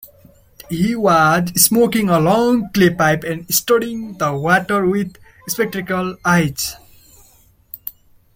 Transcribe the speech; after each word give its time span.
He 0.67 0.95
was 0.95 1.61
smoking 1.63 2.09
a 2.09 2.19
long 2.19 2.71
clay 2.73 2.89
pipe 2.89 3.23
and 3.23 3.45
studying 3.53 4.17
the 4.17 4.33
water 4.35 4.83
with 4.87 5.15
spectacled 5.47 6.17
eyes. 6.25 6.75